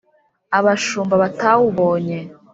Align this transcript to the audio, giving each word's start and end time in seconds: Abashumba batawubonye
Abashumba 0.57 1.13
batawubonye 1.23 2.17